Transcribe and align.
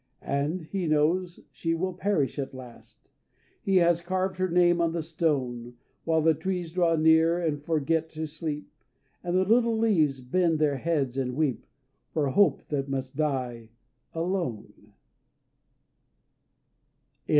And 0.23 0.63
he 0.63 0.87
knows 0.87 1.39
she 1.51 1.75
will 1.75 1.93
perish 1.93 2.39
at 2.39 2.55
last, 2.55 3.11
He 3.61 3.75
has 3.77 4.01
carved 4.01 4.37
her 4.37 4.49
name 4.49 4.81
on 4.81 4.93
the 4.93 5.03
stone 5.03 5.75
While 6.05 6.23
the 6.23 6.33
trees 6.33 6.71
draw 6.71 6.95
near 6.95 7.39
and 7.39 7.63
forget 7.63 8.09
to 8.17 8.25
sleep, 8.25 8.71
And 9.23 9.37
the 9.37 9.45
little 9.45 9.77
leaves 9.77 10.19
bend 10.21 10.57
their 10.57 10.77
heads 10.77 11.19
and 11.19 11.35
weep, 11.35 11.67
For 12.13 12.29
Hope 12.29 12.67
that 12.69 12.89
must 12.89 13.15
die 13.15 13.69
alone. 14.11 14.93